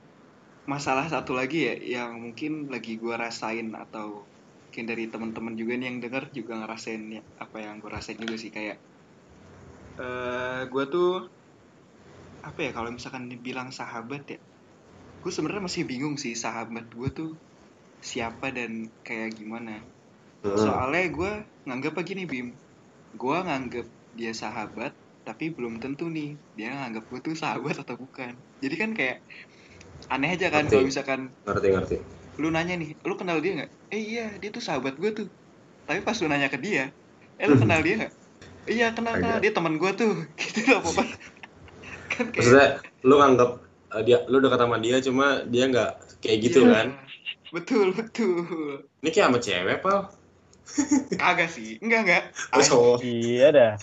[0.65, 4.25] masalah satu lagi ya yang mungkin lagi gua rasain atau
[4.67, 8.35] mungkin dari teman-teman juga nih yang denger juga ngerasain ya, apa yang gue rasain juga
[8.35, 8.77] sih kayak
[9.97, 11.25] eh gue tuh
[12.45, 14.39] apa ya kalau misalkan dibilang sahabat ya
[15.21, 17.31] gue sebenarnya masih bingung sih sahabat gue tuh
[17.99, 19.81] siapa dan kayak gimana.
[20.45, 20.53] Hmm.
[20.53, 21.31] soalnya gue
[21.65, 22.53] nganggap apa gini bim?
[23.17, 24.93] Gue nganggap dia sahabat
[25.25, 28.37] tapi belum tentu nih dia nganggap gue tuh sahabat atau bukan.
[28.61, 29.19] Jadi kan kayak
[30.13, 31.97] aneh aja kan kalau misalkan Ngerti ngerti.
[32.37, 33.71] lu nanya nih lu kenal dia nggak?
[33.91, 35.27] Eh iya dia tuh sahabat gue tuh.
[35.89, 36.93] Tapi pas lu nanya ke dia
[37.37, 38.13] eh lu kenal dia nggak
[38.67, 41.15] iya kenal kenal dia teman gue tuh gitu loh pokoknya
[42.07, 42.67] kan kayak Maksudnya
[43.01, 43.49] lu nganggap
[43.89, 46.87] uh, dia lu dekat sama dia cuma dia nggak kayak gitu Iya, kan?
[47.47, 49.99] betul betul Ini kayak sama cewek pal.
[51.21, 52.23] kagak sih enggak enggak
[52.69, 52.99] Oh.
[52.99, 53.73] Iya dah.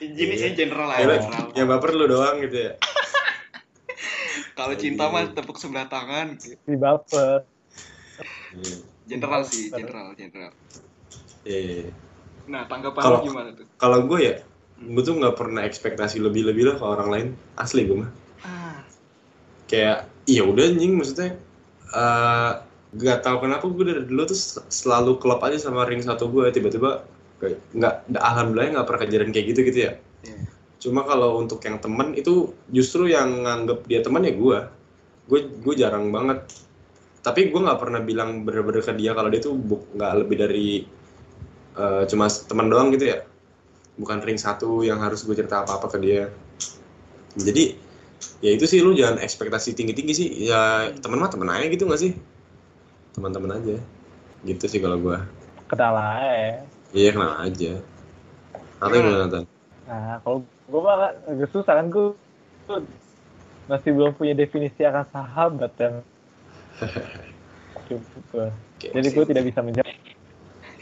[0.00, 0.50] ini Iya.
[0.52, 1.46] general lah Ya, general.
[1.54, 2.72] yang baper lu doang gitu ya.
[4.58, 7.46] kalau cinta mah tepuk sebelah tangan Si baper.
[8.52, 8.76] Iya.
[9.06, 10.50] general sih general general
[11.42, 11.92] Iya, iya, iya.
[12.44, 14.34] Nah tanggapan lu gimana tuh Kalau gue ya,
[14.78, 17.26] gue tuh nggak pernah ekspektasi lebih-lebih lah ke orang lain.
[17.54, 18.10] Asli gue mah.
[18.42, 18.82] ah
[19.64, 21.38] Kayak, iya udah anjing maksudnya.
[21.92, 22.52] eh
[22.92, 26.48] gak tau kenapa gue dari dulu tuh sel- selalu klop aja sama ring satu gue
[26.48, 27.04] tiba-tiba
[27.36, 30.44] kayak nggak alhamdulillah nggak pernah kejadian kayak gitu gitu ya Iya.
[30.78, 34.58] cuma kalau untuk yang temen itu justru yang nganggep dia teman ya gue
[35.24, 36.44] gue gue jarang banget
[37.20, 39.56] tapi gue nggak pernah bilang bener-bener ke dia kalau dia tuh
[39.96, 40.68] nggak lebih dari
[41.76, 43.24] eh, cuma teman doang gitu ya
[43.96, 46.22] bukan ring satu yang harus gue cerita apa-apa ke dia
[47.36, 47.76] jadi
[48.40, 52.00] ya itu sih lu jangan ekspektasi tinggi-tinggi sih ya teman mah temen aja gitu nggak
[52.00, 52.12] sih
[53.12, 53.76] teman-teman aja
[54.42, 55.18] gitu sih kalau gue
[55.68, 56.60] Kenal aja.
[56.92, 57.80] iya kenal aja
[58.82, 59.14] Nanti Gimana?
[59.14, 59.44] gimana Tan?
[59.86, 60.96] Nah, kalau gue mah
[61.30, 62.18] agak susah kan gue
[62.66, 62.78] gue
[63.70, 66.02] masih belum punya definisi akan sahabat dan.
[67.78, 67.94] Oke.
[68.82, 70.01] Jadi gue tidak bisa menjawab.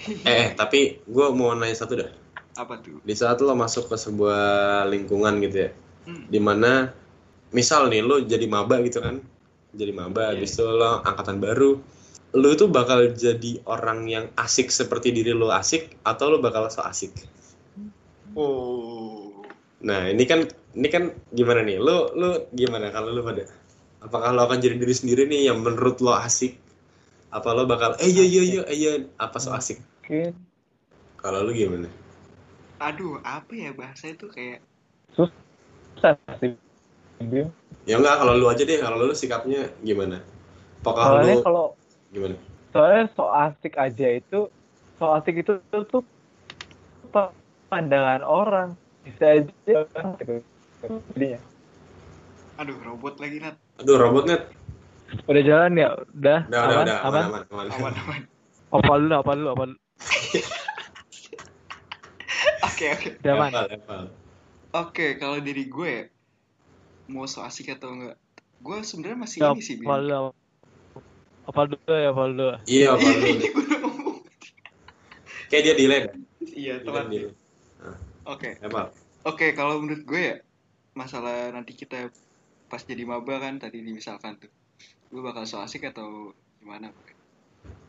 [0.06, 2.10] Eh, eh tapi gue mau nanya satu dah.
[2.56, 2.98] Apa tuh?
[3.04, 6.24] Di saat lo masuk ke sebuah lingkungan gitu ya Hmm.
[6.32, 6.88] di mana
[7.52, 9.20] misal nih lo jadi maba gitu kan
[9.76, 10.40] jadi maba Iya.
[10.40, 11.76] habis itu lo angkatan baru
[12.30, 16.80] lo itu bakal jadi orang yang asik seperti diri lo asik atau lo bakal so
[16.80, 17.12] asik?
[18.32, 19.42] Oh.
[19.82, 20.46] Nah ini kan
[20.78, 21.82] ini kan gimana nih?
[21.82, 23.44] Lo lo gimana kalau lo pada?
[24.00, 26.54] Apakah lo akan jadi diri sendiri nih yang menurut lo asik?
[27.34, 30.34] Apa lo bakal eh iya iya iya iya apa so asik Mungkin
[31.22, 31.86] kalau lo gimana?
[32.82, 34.58] Aduh apa ya bahasa itu kayak
[35.14, 36.50] susah sih.
[37.86, 40.18] Ya enggak kalau lo aja deh kalau lo sikapnya gimana?
[40.82, 41.64] Apakah Soalnya lo kalau
[42.10, 42.34] gimana?
[42.74, 44.50] soalnya so asik aja itu
[44.98, 46.02] so asik itu tuh
[47.14, 47.38] pa-
[47.70, 48.74] pandangan orang.
[49.06, 49.46] Bisa aja
[50.26, 50.42] gitu.
[51.14, 51.38] jadinya.
[52.58, 53.54] Aduh robot lagi nat.
[53.78, 54.42] Aduh robotnya
[55.30, 55.88] udah jalan ya?
[56.18, 56.38] Udah?
[56.50, 56.74] Udah aman?
[56.74, 57.22] udah udah aman?
[57.30, 57.66] aman aman, aman.
[57.78, 58.20] aman aman.
[58.74, 59.78] Apa dulu apa dulu apa dulu
[62.68, 63.08] oke oke.
[64.70, 66.04] Oke kalau dari gue ya
[67.10, 68.14] mau so asik atau enggak
[68.62, 69.88] gue sebenarnya masih Ya, ini sih Bim.
[71.50, 73.08] apa dulu ya apa dulu iya apa
[75.50, 76.00] Iya, kayak dia delay
[76.54, 77.10] iya telat.
[77.10, 77.34] delay.
[78.22, 78.50] oke.
[78.62, 78.86] Level.
[79.26, 80.36] Oke, kalau menurut gue ya,
[80.96, 82.08] masalah nanti kita
[82.72, 84.48] pas jadi maba kan tadi dimisalkan tuh,
[85.12, 86.32] gue bakal so asik atau
[86.62, 86.88] gimana?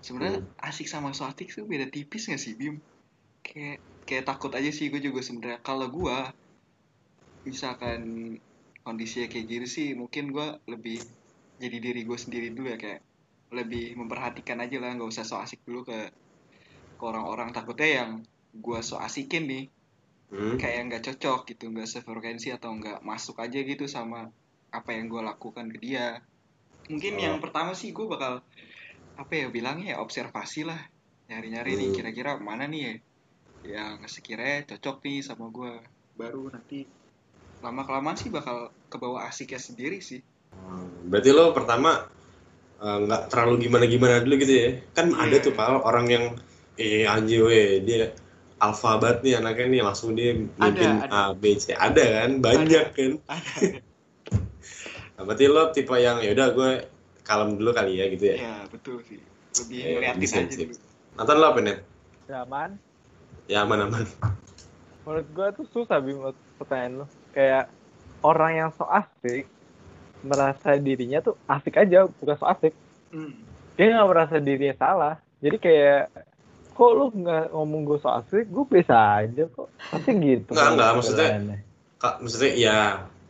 [0.01, 2.81] Sebenarnya asik sama so asik tuh beda tipis gak sih, Bim?
[3.45, 5.59] Kayak kayak takut aja sih gue juga sebenarnya.
[5.61, 6.17] Kalau gue,
[7.45, 8.01] misalkan
[8.81, 10.97] kondisinya kayak gitu sih, mungkin gue lebih
[11.61, 13.01] jadi diri gue sendiri dulu ya kayak
[13.53, 15.97] lebih memperhatikan aja lah, nggak usah so asik dulu ke
[16.97, 18.11] ke orang-orang takutnya yang
[18.53, 19.65] gue so asikin nih
[20.31, 20.55] Hmm.
[20.55, 24.31] kayak nggak cocok gitu nggak sefrekuensi atau nggak masuk aja gitu sama
[24.71, 26.23] apa yang gue lakukan ke dia
[26.87, 27.19] mungkin Oh.
[27.19, 28.39] yang pertama sih gue bakal
[29.17, 30.79] apa ya bilangnya ya observasi lah
[31.29, 31.95] nyari-nyari nih Hmm.
[31.95, 32.93] kira-kira mana nih ya
[33.75, 35.71] yang sekiranya cocok nih sama gue
[36.19, 36.85] baru nanti
[37.63, 38.57] lama kelamaan sih bakal
[38.91, 40.21] kebawa asiknya sendiri sih
[40.55, 41.91] Hmm, Berarti lo pertama
[42.85, 44.69] eh, nggak terlalu gimana-gimana dulu gitu ya?
[44.97, 45.23] Kan Iya.
[45.23, 46.25] ada tuh pal orang yang
[46.81, 48.11] eh anjir weh dia
[48.65, 50.31] alfa banget nih anaknya nih langsung dia
[50.63, 51.09] mimpin ada.
[51.19, 53.11] A B C ada kan banyak kan.
[53.27, 53.61] ada
[55.15, 56.71] Nah, berarti lo tipe yang ya udah gue
[57.31, 58.35] kalem dulu kali ya gitu ya.
[58.37, 59.19] ya betul sih
[59.57, 60.59] lebih Eh, ngeliatin bisa, aja bisa.
[60.61, 60.73] dulu
[61.11, 61.77] Nathan lo apa net?
[62.25, 62.69] Zaman.
[63.45, 64.03] Ya aman-aman.
[65.03, 67.05] Menurut gue tuh susah Bim buat pertanyaan lo.
[67.31, 67.67] Kayak
[68.21, 69.43] orang yang so asik
[70.21, 72.71] merasa dirinya tuh asik aja, bukan so asik.
[73.09, 73.33] Hmm.
[73.75, 75.15] Dia nggak merasa dirinya salah.
[75.41, 76.13] Jadi kayak
[76.71, 79.67] kok lu nggak ngomong gue so asik, gue biasa aja kok.
[79.89, 80.51] Pasti gitu.
[80.53, 81.59] Nggak, nggak, maksudnya-.
[81.99, 82.77] Kak, maksudnya ya,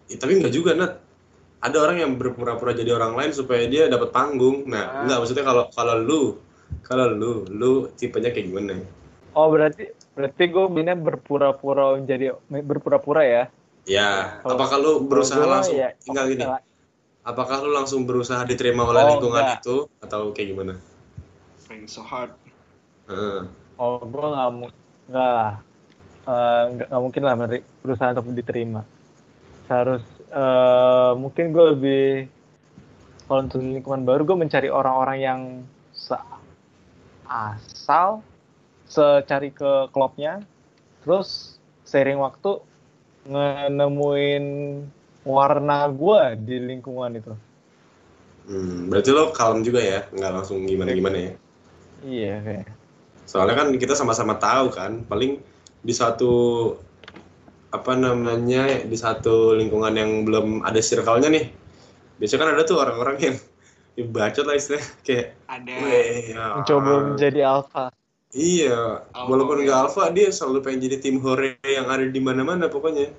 [0.05, 0.93] ya, tapi nggak juga Nat.
[1.62, 4.65] Ada orang yang berpura-pura jadi orang lain supaya dia dapat panggung.
[4.65, 5.06] Nah, Ah.
[5.06, 6.21] nggak maksudnya kalau kalau lu
[6.82, 8.82] kalau lu lu tipenya kayak gimana?
[9.32, 13.43] Oh berarti berarti gue bina berpura-pura menjadi berpura-pura ya?
[13.86, 16.43] Ya, Kalau- apakah lu berusaha gua langsung ya, tinggal gini?
[16.45, 16.62] enggak.
[17.21, 19.62] Apakah lu langsung berusaha diterima oleh Oh, lingkungan enggak.
[19.62, 20.74] itu atau kayak gimana?
[21.62, 22.34] trying so hard
[23.08, 23.45] Heeh.
[23.78, 24.67] Oh, gue nggak mau,
[25.08, 25.50] nggak
[26.21, 27.34] Eh, nggak nggak mungkin lah
[27.82, 28.86] berusaha untuk diterima.
[29.65, 32.05] Harus, eh, mungkin gue lebih,
[33.27, 35.41] kalau untuk lingkungan baru, gue mencari orang-orang yang
[37.31, 38.23] asal,
[38.87, 40.43] secari ke klubnya,
[41.03, 41.55] terus
[41.87, 42.59] seiring waktu
[43.71, 44.45] nemuin
[45.23, 47.33] warna gue di lingkungan itu.
[48.49, 51.33] Hmm, berarti lo kalem juga ya, nggak langsung gimana-gimana ya?
[52.01, 52.69] Iya, kayak.
[53.29, 55.39] Soalnya kan kita sama-sama tahu kan, paling
[55.79, 56.33] di satu
[57.71, 61.45] apa namanya di satu lingkungan yang belum ada circle-nya nih.
[62.19, 63.36] Biasanya kan ada tuh orang-orang yang
[63.97, 66.43] ya bacot lah istilahnya kayak ada ya.
[66.60, 67.86] Mencoba menjadi alpha.
[68.31, 69.65] Iya, Alpha walaupun male.
[69.67, 73.12] nggak alpha dia selalu pengen jadi tim hore yang ada di mana-mana pokoknya.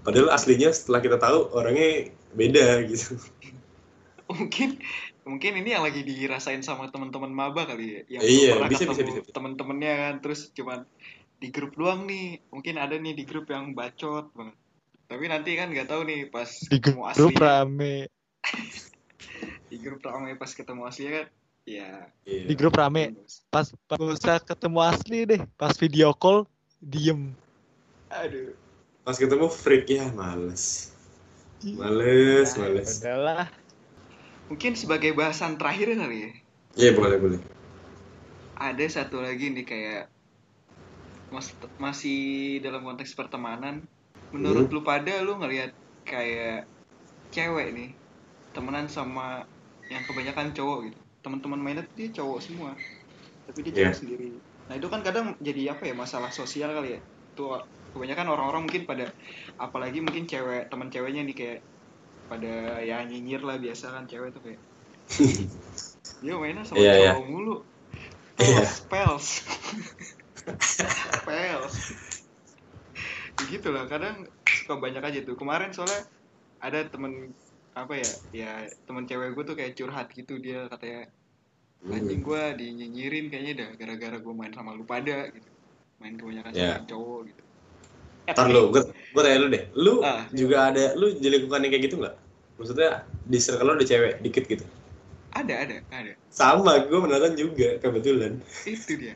[0.00, 3.16] Padahal aslinya setelah kita tahu orangnya beda gitu.
[4.32, 4.80] mungkin
[5.26, 8.94] mungkin ini yang lagi dirasain sama teman-teman maba kali ya yang Iya, bisa, bisa, ketemu
[8.94, 9.32] bisa, bisa.
[9.34, 10.78] teman-temannya kan terus cuman
[11.36, 14.56] di grup doang nih mungkin ada nih di grup yang bacot banget
[15.06, 17.96] tapi nanti kan nggak tahu nih pas Di ketemu grup aslinya rame.
[19.70, 21.26] di grup rame pas ketemu aslinya kan
[21.66, 21.90] ya
[22.26, 22.42] Iya.
[22.50, 23.14] di grup rame
[23.50, 26.42] pas pas usah ketemu asli deh pas video call
[26.80, 27.30] diem
[28.10, 28.54] aduh
[29.06, 30.90] Pas ketemu freak ya males.
[31.62, 32.98] Males, males.
[32.98, 33.46] Udahlah.
[34.50, 36.30] mungkin sebagai bahasan terakhir kali ya
[36.76, 37.40] Iya, boleh, boleh.
[38.58, 40.02] ada satu lagi nih kayak
[41.34, 41.48] mas
[41.84, 42.18] masih
[42.64, 43.82] dalam konteks pertemanan
[44.34, 45.70] menurut lu pada lu ngelihat
[46.06, 46.70] kayak
[47.34, 47.90] cewek nih
[48.54, 49.44] temenan sama
[49.92, 51.00] yang kebanyakan cowok gitu.
[51.24, 52.70] Teman-teman mainnya tuh dia cowok semua
[53.46, 54.00] tapi dia cewek Iya.
[54.00, 54.30] sendiri.
[54.68, 57.00] Nah itu kan kadang jadi apa ya masalah sosial kali ya.
[57.36, 57.60] Tuh
[57.94, 59.06] kebanyakan orang-orang mungkin pada
[59.58, 61.58] apalagi mungkin cewek teman ceweknya nih kayak
[62.30, 64.60] pada ya nyinyir lah biasa kan cewek tuh kayak.
[66.22, 67.12] Dia mainnya sama Iya, iya.
[67.12, 67.56] cowok mulu.
[68.40, 68.64] Iya.
[68.90, 69.26] pels
[73.66, 76.06] gitu lah kadang suka banyak aja tuh kemarin soalnya
[76.62, 77.34] ada temen
[77.74, 78.50] apa ya ya
[78.86, 81.10] temen cewek gue tuh kayak curhat gitu dia katanya
[81.90, 85.50] anjing gue dinyinyirin kayaknya dah gara-gara gue main sama lu pada gitu
[85.98, 86.78] main kebanyakan sama Ya.
[86.78, 87.42] yang cowok gitu
[88.30, 89.64] eh, Ntar lu, gue, gue tanya lu deh.
[89.74, 90.26] Lu Ah.
[90.30, 92.16] juga ada, lu di lingkungan yang kayak gitu nggak?
[92.58, 92.90] Maksudnya
[93.22, 94.64] di circle lu ada cewek dikit gitu?
[95.30, 98.38] ada ada ada Sama, gue menonton juga kebetulan.
[98.66, 99.14] itu dia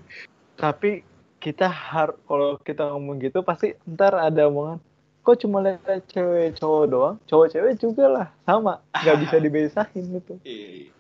[0.55, 1.03] Tapi
[1.41, 4.79] kita har kalau kita ngomong gitu pasti ntar ada omongan
[5.25, 8.73] kok cuma lihat cewek cowok doang cowok cewek juga lah sama
[9.03, 10.91] nggak bisa dibedain gitu iya iya.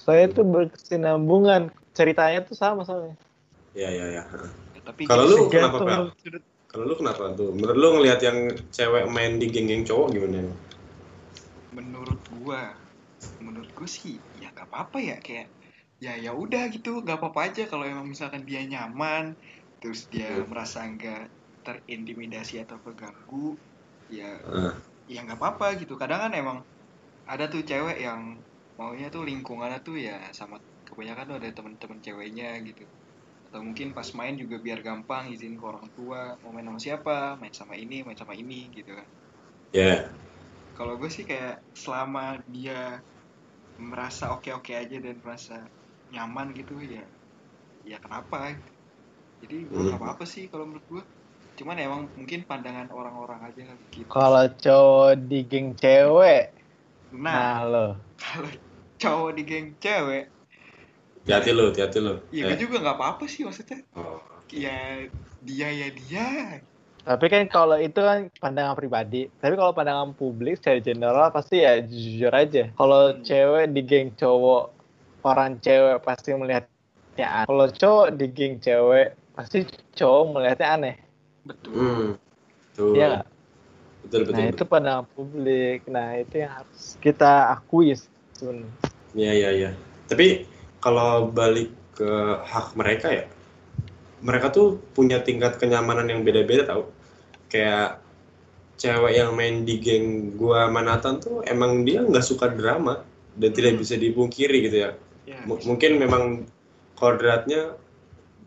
[0.00, 1.62] saya tuh berkesinambungan
[1.96, 3.16] ceritanya tuh sama soalnya
[3.74, 4.22] Ya, ya, ya.
[4.70, 6.14] Ya, tapi Kalau lu kenapa, Pel?
[6.22, 7.50] sudut- Kalau lu kenapa tuh?
[7.50, 8.38] Menurut lu ngelihat yang
[8.70, 10.46] cewek main di geng-geng cowok gimana?
[11.74, 12.70] menurut gua
[13.42, 15.46] menurut gua sih ya gak apa-apa ya kayak
[15.98, 19.34] ya ya udah gitu gak apa-apa aja kalau emang misalkan dia nyaman
[19.84, 20.48] terus dia Hmm.
[20.52, 21.22] merasa nggak
[21.66, 23.60] terintimidasi atau keganggu
[24.08, 24.94] ya Ah.
[25.12, 25.94] ya nggak apa-apa gitu.
[26.02, 26.58] Kadang kan emang
[27.32, 28.22] ada tuh cewek yang
[28.80, 30.56] maunya tuh lingkungannya tuh ya sama
[30.88, 32.84] kebanyakan tuh ada temen-temen ceweknya gitu.
[33.48, 37.16] Atau mungkin pas main juga biar gampang izin ke orang tua mau main sama siapa
[37.40, 39.08] main sama ini main sama ini gitu kan.
[39.72, 40.14] Ya,
[40.76, 42.78] kalau gue sih kayak selama dia
[43.90, 45.56] merasa oke-oke aja dan merasa
[46.12, 47.04] nyaman gitu ya
[47.90, 48.36] ya kenapa
[49.42, 49.88] jadi gue Hmm.
[49.90, 51.02] nggak apa-apa sih kalau menurut gue
[51.54, 53.62] cuman emang mungkin pandangan orang-orang aja
[53.94, 56.50] gitu kalau cowok di geng cewek
[57.14, 57.86] nah nah lo
[58.18, 58.50] kalau
[58.98, 60.24] cowok di geng cewek
[61.24, 64.18] hati-hati lo hati-hati lo ya gue Eh, juga nggak apa-apa sih maksudnya oh.
[64.50, 65.08] ya
[65.40, 66.26] dia ya dia
[67.04, 69.28] Tapi kan kalau itu kan pandangan pribadi.
[69.28, 72.72] Tapi kalau pandangan publik secara general pasti ya jujur aja.
[72.72, 74.72] Kalau cewek di geng cowok,
[75.20, 77.48] orang cewek pasti melihatnya aneh.
[77.48, 79.66] Kalau cowok di geng cewek, pasti
[79.98, 80.96] cowok melihatnya aneh.
[81.44, 82.08] betul hmm.
[82.74, 82.94] Tuh.
[82.94, 83.26] Iya nggak?
[84.06, 84.54] betul betul, Nah betul.
[84.54, 85.80] itu pandangan publik.
[85.90, 87.94] Nah itu yang harus kita akui
[88.34, 88.70] sebenarnya.
[89.14, 89.70] Iya iya iya.
[90.10, 90.46] Tapi
[90.82, 92.10] kalau balik ke
[92.42, 93.24] hak mereka ya,
[94.20, 96.90] mereka tuh punya tingkat kenyamanan yang beda-beda tau.
[97.46, 98.02] Kayak
[98.74, 103.06] cewek yang main di geng gua Manhattan tuh emang dia nggak suka drama
[103.38, 104.90] dan tidak bisa dipungkiri gitu ya.
[105.26, 106.22] ya M- mungkin memang
[106.98, 107.78] kodratnya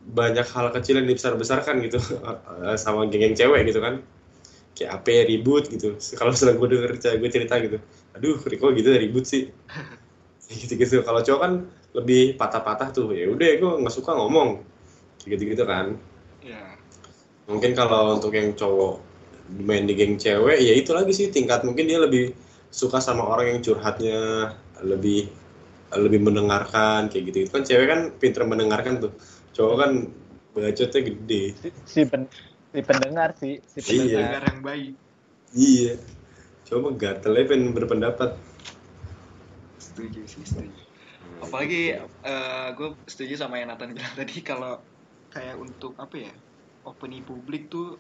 [0.08, 2.00] banyak hal kecil yang dibesar-besarkan gitu.
[2.84, 4.00] Sama geng-geng cewek gitu kan.
[4.78, 5.98] Kayak apa ya ribut gitu.
[6.18, 7.78] Kalau misalnya gue denger cewek gue cerita gitu.
[8.16, 9.52] Aduh Riko gitu ribut sih.
[10.48, 11.54] Gitu gitu kalau cowok kan
[11.92, 13.12] lebih patah-patah tuh.
[13.12, 14.64] Ya udah gue nggak suka ngomong.
[15.28, 16.00] Gitu gitu kan.
[16.40, 16.80] Ya
[17.52, 19.04] mungkin kalau untuk yang cowok
[19.60, 21.28] main di geng cewek ya itu lagi sih.
[21.36, 22.32] Tingkat mungkin dia lebih
[22.72, 24.56] suka sama orang yang curhatnya
[24.88, 25.28] lebih
[25.96, 29.12] lebih mendengarkan kayak gitu kan cewek kan pinter mendengarkan tuh
[29.58, 29.92] cowok kan
[30.54, 31.42] bacotnya gede.
[31.58, 32.30] Si, si, pen-
[32.70, 33.90] si pendengar sih, si Iya.
[33.90, 34.22] pendengar.
[34.22, 34.92] dengar yang baik.
[35.58, 35.94] Iya.
[36.68, 38.38] Coba gatel aja pengen berpendapat.
[39.82, 40.78] Setuju sih setuju.
[41.42, 41.98] Apalagi
[42.78, 44.78] gue setuju sama yang Nathan bilang tadi kalau
[45.34, 46.34] kayak untuk apa ya
[46.86, 47.98] opini publik tuh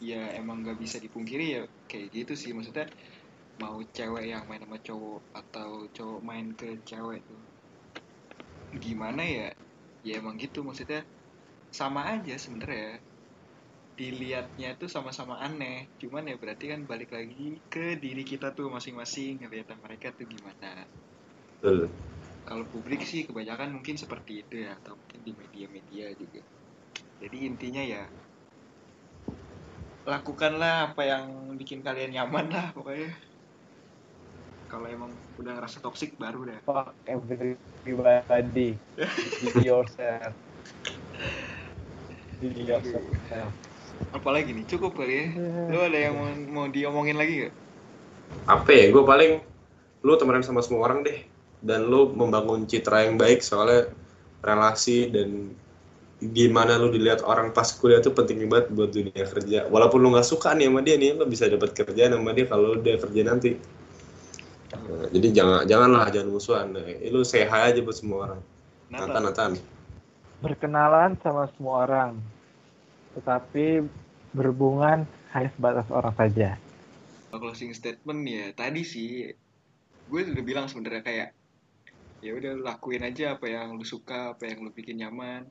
[0.00, 2.50] ya emang nggak bisa dipungkiri ya kayak gitu sih.
[2.54, 2.86] Maksudnya
[3.60, 7.40] mau cewek yang main sama cowok atau cowok main ke cewek tuh
[8.80, 9.48] gimana ya
[10.06, 10.58] ya emang gitu.
[10.66, 11.00] Maksudnya
[11.80, 13.00] sama aja sebenarnya.
[13.98, 15.78] Dilihatnya tuh sama-sama aneh.
[16.00, 20.70] Cuman ya berarti kan balik lagi ke diri kita tuh masing-masing ngeliatan mereka tuh gimana.
[21.62, 21.92] Betul.
[22.48, 26.40] kalau publik sih kebanyakan mungkin seperti itu ya atau mungkin di media-media juga.
[27.22, 28.04] Jadi intinya ya
[30.12, 31.24] lakukanlah apa yang
[31.60, 33.08] bikin kalian nyaman lah pokoknya
[34.70, 35.10] kalau emang
[35.42, 38.78] udah ngerasa toksik baru dah Fuck everybody.
[39.42, 40.32] Be yourself.
[42.38, 43.50] Be yourself.
[44.16, 45.26] apalagi nih cukup kali ya
[45.68, 47.54] lu ada yang mau, mau diomongin lagi gak?
[48.48, 49.32] apa ya gue paling
[50.00, 51.20] lu temenan sama semua orang deh
[51.60, 53.92] dan lu membangun citra yang baik soalnya
[54.40, 55.52] relasi dan
[56.20, 60.24] gimana lu dilihat orang pas kuliah tuh penting banget buat dunia kerja walaupun lu nggak
[60.24, 63.60] suka nih sama dia nih lu bisa dapat kerjaan sama dia kalau udah kerja nanti
[65.10, 66.66] jadi jangan janganlah jangan musuhan.
[66.70, 68.40] Nah, lu hi aja buat semua orang.
[68.90, 69.52] Nathan Nathan.
[70.42, 72.10] Berkenalan sama semua orang.
[73.18, 73.82] Tetapi
[74.30, 76.58] berhubungan hanya sebatas orang saja.
[77.30, 79.30] closing statement ya tadi sih
[80.10, 81.28] gue udah bilang sebenarnya kayak
[82.26, 85.46] ya udah lakuin aja apa yang lu suka apa yang lu bikin nyaman.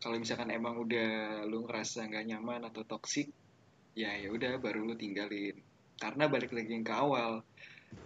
[0.00, 3.30] Kalau misalkan emang udah lu ngerasa nggak nyaman atau toksik
[3.94, 5.58] ya ya udah baru lu tinggalin.
[6.02, 7.46] Karena balik lagi yang ke awal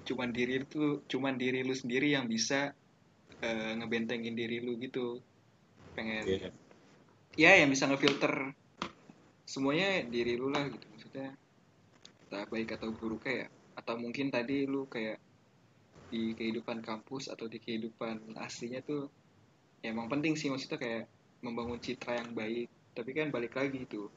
[0.04, 2.76] cuman diri itu cuman diri lu sendiri yang bisa
[3.40, 5.20] eh, ngebentengin diri lu gitu.
[5.96, 6.50] Pengen Iya.
[7.34, 8.52] ya yang bisa ngefilter
[9.48, 10.84] semuanya diri lu lah gitu.
[10.92, 11.28] Maksudnya
[12.28, 15.18] entah baik atau buruk ya atau mungkin tadi lu kayak
[16.12, 19.10] di kehidupan kampus atau di kehidupan aslinya tuh
[19.82, 21.04] ya emang penting sih maksudnya kayak
[21.40, 22.68] membangun citra yang baik.
[22.94, 24.08] Tapi kan balik lagi tuh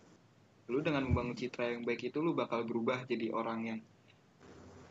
[0.67, 3.79] lu dengan membangun citra yang baik itu lu bakal berubah jadi orang yang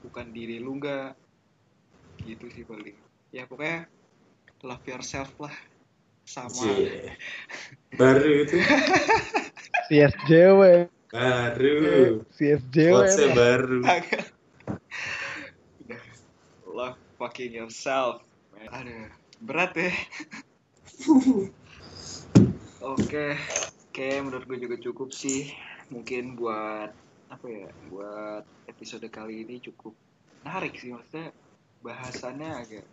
[0.05, 1.17] bukan diri lu nggak
[2.25, 2.97] gitu sih paling
[3.31, 3.87] ya pokoknya
[4.65, 5.55] love yourself lah
[6.27, 7.15] sama Cie.
[7.95, 8.59] baru itu
[9.87, 10.91] CSJW.
[11.15, 12.99] baru CSJW.
[13.31, 13.79] baru.
[16.67, 18.21] Love fucking yourself.
[18.51, 18.69] man.
[18.75, 19.07] Aduh,
[19.41, 19.95] berat ya.
[22.87, 23.35] Oke,
[23.91, 25.49] oke menurut gue juga cukup sih.
[25.89, 26.93] Mungkin buat
[27.31, 27.69] apa ya?
[27.91, 29.95] Buat episode kali ini cukup
[30.43, 30.95] menarik sih.
[30.95, 31.35] Maksudnya
[31.83, 32.87] bahasannya agak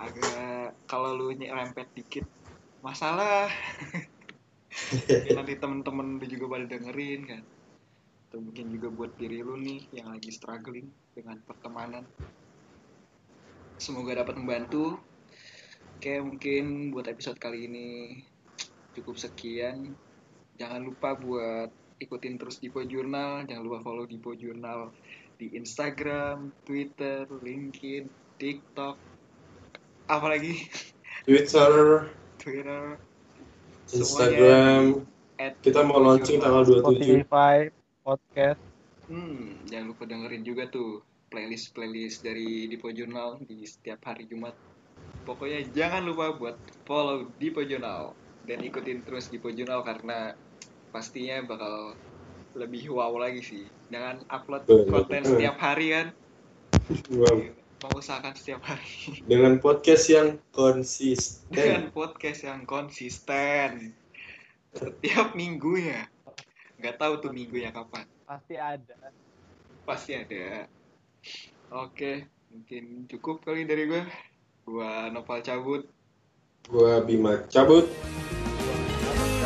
[0.00, 2.24] agak kalau lu nyerempet dikit
[2.80, 3.48] masalah.
[5.32, 7.42] Nanti temen-temen lu juga pada dengerin kan.
[8.28, 12.04] Atau mungkin juga buat diri lu nih yang lagi struggling dengan pertemanan.
[13.76, 14.96] Semoga dapat membantu.
[15.96, 17.88] Oke mungkin buat episode kali ini
[18.92, 19.96] cukup sekian.
[20.56, 21.68] Jangan lupa buat
[22.00, 23.44] ikutin terus Dipo Jurnal.
[23.48, 24.92] Jangan lupa follow Dipo Jurnal
[25.36, 28.08] di Instagram, Twitter, LinkedIn,
[28.40, 28.96] TikTok.
[30.06, 30.68] Apalagi
[31.26, 32.06] Twitter
[32.40, 33.00] Twitter.
[33.90, 35.04] Instagram.
[35.36, 36.64] At kita mau launching Jurnal.
[36.64, 37.56] tanggal 27 Spotify,
[38.00, 38.60] podcast.
[39.06, 44.54] Hmm, jangan lupa dengerin juga tuh playlist playlist dari Dipo Journal di setiap hari Jumat.
[45.26, 48.14] Pokoknya jangan lupa buat follow Dipo Journal
[48.46, 50.32] dan ikutin terus Dipo Journal karena
[50.96, 51.92] pastinya bakal
[52.56, 53.68] lebih wow lagi sih.
[53.92, 56.06] Dengan upload konten setiap hari kan.
[57.12, 57.52] Wow.
[57.76, 59.20] mengusahakan setiap hari.
[59.28, 61.44] Dengan podcast yang konsisten.
[61.52, 63.92] dengan podcast yang konsisten.
[64.72, 66.08] Setiap minggunya.
[66.80, 68.08] Nggak tahu tuh minggunya kapan.
[68.24, 69.12] Pasti ada.
[69.84, 70.64] pasti ada.
[71.70, 72.26] Oke
[72.56, 74.02] mungkin cukup kali dari gue
[74.64, 75.84] gua Nopal cabut.
[76.66, 77.86] Gua Bima cabut.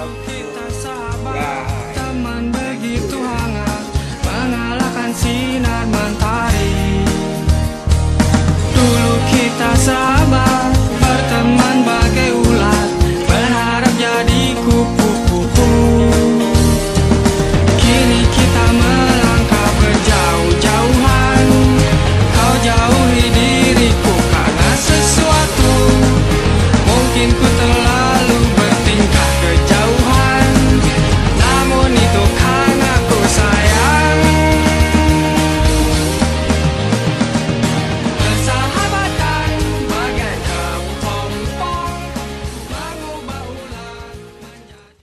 [0.00, 3.84] Kita sahabat, teman begitu hangat,
[4.24, 7.04] mengalahkan sinar mentari.
[8.72, 10.49] Dulu kita sahabat.